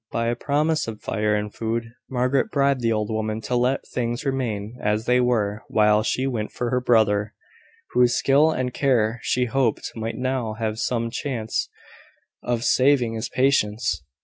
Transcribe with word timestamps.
By 0.11 0.29
a 0.29 0.35
promise 0.35 0.87
of 0.87 0.99
fire 0.99 1.35
and 1.35 1.53
food, 1.53 1.93
Margaret 2.09 2.49
bribed 2.49 2.81
the 2.81 2.91
old 2.91 3.11
woman 3.11 3.39
to 3.41 3.55
let 3.55 3.85
things 3.87 4.25
remain 4.25 4.79
as 4.81 5.05
they 5.05 5.21
were 5.21 5.61
while 5.67 6.01
she 6.01 6.25
went 6.25 6.51
for 6.51 6.71
her 6.71 6.81
brother, 6.81 7.35
whose 7.91 8.15
skill 8.15 8.49
and 8.49 8.73
care 8.73 9.19
she 9.21 9.45
hoped 9.45 9.91
might 9.95 10.17
now 10.17 10.53
have 10.53 10.79
some 10.79 11.11
chance 11.11 11.69
of 12.41 12.63
saving 12.63 13.13
his 13.13 13.29
patients. 13.29 14.01